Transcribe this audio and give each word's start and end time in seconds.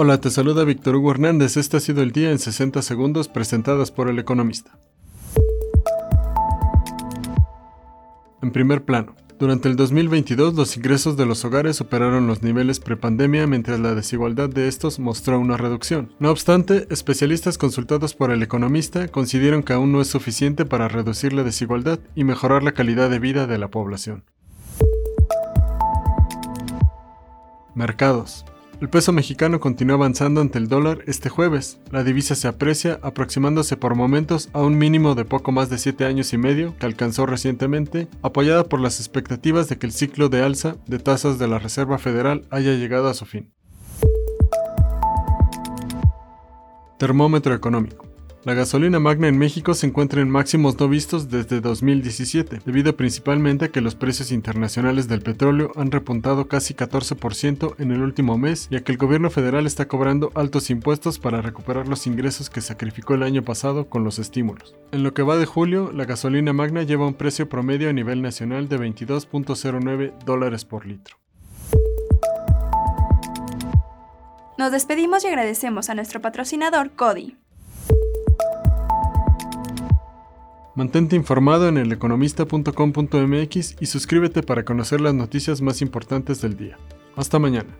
Hola, 0.00 0.20
te 0.20 0.30
saluda 0.30 0.62
Víctor 0.62 0.94
Hugo 0.94 1.10
Hernández. 1.10 1.56
Este 1.56 1.76
ha 1.76 1.80
sido 1.80 2.02
el 2.02 2.12
día 2.12 2.30
en 2.30 2.38
60 2.38 2.82
segundos 2.82 3.26
presentadas 3.26 3.90
por 3.90 4.08
El 4.08 4.20
Economista. 4.20 4.78
En 8.40 8.52
primer 8.52 8.84
plano, 8.84 9.16
durante 9.40 9.68
el 9.68 9.74
2022 9.74 10.54
los 10.54 10.76
ingresos 10.76 11.16
de 11.16 11.26
los 11.26 11.44
hogares 11.44 11.74
superaron 11.74 12.28
los 12.28 12.44
niveles 12.44 12.78
prepandemia 12.78 13.48
mientras 13.48 13.80
la 13.80 13.96
desigualdad 13.96 14.48
de 14.48 14.68
estos 14.68 15.00
mostró 15.00 15.40
una 15.40 15.56
reducción. 15.56 16.14
No 16.20 16.30
obstante, 16.30 16.86
especialistas 16.90 17.58
consultados 17.58 18.14
por 18.14 18.30
el 18.30 18.44
economista 18.44 19.08
consideraron 19.08 19.64
que 19.64 19.72
aún 19.72 19.90
no 19.90 20.00
es 20.00 20.06
suficiente 20.06 20.64
para 20.64 20.86
reducir 20.86 21.32
la 21.32 21.42
desigualdad 21.42 21.98
y 22.14 22.22
mejorar 22.22 22.62
la 22.62 22.70
calidad 22.70 23.10
de 23.10 23.18
vida 23.18 23.48
de 23.48 23.58
la 23.58 23.66
población. 23.66 24.22
Mercados. 27.74 28.44
El 28.80 28.88
peso 28.88 29.12
mexicano 29.12 29.58
continúa 29.58 29.96
avanzando 29.96 30.40
ante 30.40 30.56
el 30.58 30.68
dólar 30.68 31.00
este 31.06 31.28
jueves. 31.28 31.80
La 31.90 32.04
divisa 32.04 32.36
se 32.36 32.46
aprecia, 32.46 33.00
aproximándose 33.02 33.76
por 33.76 33.96
momentos 33.96 34.50
a 34.52 34.62
un 34.62 34.78
mínimo 34.78 35.16
de 35.16 35.24
poco 35.24 35.50
más 35.50 35.68
de 35.68 35.78
7 35.78 36.04
años 36.04 36.32
y 36.32 36.38
medio 36.38 36.76
que 36.78 36.86
alcanzó 36.86 37.26
recientemente, 37.26 38.06
apoyada 38.22 38.68
por 38.68 38.78
las 38.78 39.00
expectativas 39.00 39.68
de 39.68 39.78
que 39.78 39.86
el 39.86 39.92
ciclo 39.92 40.28
de 40.28 40.42
alza 40.42 40.76
de 40.86 41.00
tasas 41.00 41.40
de 41.40 41.48
la 41.48 41.58
Reserva 41.58 41.98
Federal 41.98 42.46
haya 42.50 42.74
llegado 42.74 43.08
a 43.08 43.14
su 43.14 43.26
fin. 43.26 43.52
Termómetro 46.98 47.54
económico. 47.54 48.07
La 48.48 48.54
gasolina 48.54 48.98
magna 48.98 49.28
en 49.28 49.36
México 49.36 49.74
se 49.74 49.86
encuentra 49.86 50.22
en 50.22 50.30
máximos 50.30 50.80
no 50.80 50.88
vistos 50.88 51.28
desde 51.28 51.60
2017, 51.60 52.62
debido 52.64 52.96
principalmente 52.96 53.66
a 53.66 53.68
que 53.68 53.82
los 53.82 53.94
precios 53.94 54.32
internacionales 54.32 55.06
del 55.06 55.20
petróleo 55.20 55.70
han 55.76 55.90
repuntado 55.90 56.48
casi 56.48 56.72
14% 56.72 57.74
en 57.78 57.92
el 57.92 58.00
último 58.00 58.38
mes 58.38 58.66
y 58.70 58.76
a 58.76 58.80
que 58.82 58.92
el 58.92 58.96
gobierno 58.96 59.28
federal 59.28 59.66
está 59.66 59.86
cobrando 59.86 60.32
altos 60.34 60.70
impuestos 60.70 61.18
para 61.18 61.42
recuperar 61.42 61.88
los 61.88 62.06
ingresos 62.06 62.48
que 62.48 62.62
sacrificó 62.62 63.12
el 63.12 63.22
año 63.22 63.42
pasado 63.42 63.90
con 63.90 64.02
los 64.02 64.18
estímulos. 64.18 64.74
En 64.92 65.02
lo 65.02 65.12
que 65.12 65.22
va 65.22 65.36
de 65.36 65.44
julio, 65.44 65.92
la 65.92 66.06
gasolina 66.06 66.54
magna 66.54 66.84
lleva 66.84 67.06
un 67.06 67.12
precio 67.12 67.50
promedio 67.50 67.90
a 67.90 67.92
nivel 67.92 68.22
nacional 68.22 68.66
de 68.70 68.78
22.09 68.78 70.24
dólares 70.24 70.64
por 70.64 70.86
litro. 70.86 71.18
Nos 74.56 74.72
despedimos 74.72 75.22
y 75.24 75.26
agradecemos 75.26 75.90
a 75.90 75.94
nuestro 75.94 76.22
patrocinador 76.22 76.92
Cody. 76.92 77.36
Mantente 80.78 81.16
informado 81.16 81.66
en 81.66 81.76
eleconomista.com.mx 81.76 83.76
y 83.80 83.86
suscríbete 83.86 84.44
para 84.44 84.64
conocer 84.64 85.00
las 85.00 85.12
noticias 85.12 85.60
más 85.60 85.82
importantes 85.82 86.40
del 86.40 86.56
día. 86.56 86.78
Hasta 87.16 87.40
mañana. 87.40 87.76